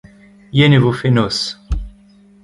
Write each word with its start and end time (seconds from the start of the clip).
Yen 0.57 0.75
e 0.77 0.79
vo 0.83 0.91
fenoz. 0.99 1.37